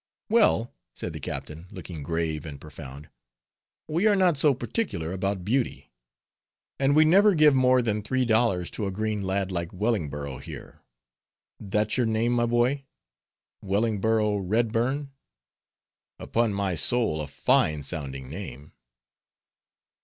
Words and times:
"Well," 0.29 0.73
said 0.95 1.13
the 1.13 1.19
captain, 1.19 1.67
looking 1.69 2.01
grave 2.01 2.43
and 2.43 2.59
profound, 2.59 3.07
"we 3.87 4.07
are 4.07 4.15
not 4.15 4.35
so 4.35 4.55
particular 4.55 5.11
about 5.13 5.45
beauty, 5.45 5.91
and 6.79 6.95
we 6.95 7.05
never 7.05 7.35
give 7.35 7.53
more 7.53 7.83
than 7.83 8.01
three 8.01 8.25
dollars 8.25 8.71
to 8.71 8.87
a 8.87 8.91
green 8.91 9.21
lad 9.21 9.51
like 9.51 9.71
Wellingborough 9.71 10.39
here, 10.39 10.81
that's 11.59 11.97
your 11.97 12.07
name, 12.07 12.31
my 12.31 12.47
boy? 12.47 12.85
Wellingborough 13.61 14.37
Redburn!—Upon 14.37 16.51
my 16.51 16.73
soul, 16.73 17.21
a 17.21 17.27
fine 17.27 17.83
sounding 17.83 18.27
name." 18.27 18.71